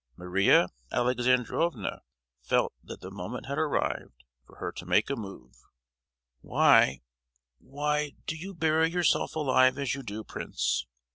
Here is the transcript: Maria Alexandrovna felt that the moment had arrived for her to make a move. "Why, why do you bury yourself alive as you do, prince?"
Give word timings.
Maria 0.15 0.67
Alexandrovna 0.91 2.01
felt 2.41 2.73
that 2.83 3.01
the 3.01 3.11
moment 3.11 3.45
had 3.45 3.59
arrived 3.59 4.23
for 4.47 4.55
her 4.55 4.71
to 4.71 4.83
make 4.87 5.11
a 5.11 5.15
move. 5.15 5.53
"Why, 6.39 7.03
why 7.59 8.13
do 8.25 8.35
you 8.35 8.55
bury 8.55 8.89
yourself 8.89 9.35
alive 9.35 9.77
as 9.77 9.93
you 9.93 10.01
do, 10.01 10.23
prince?" 10.23 10.87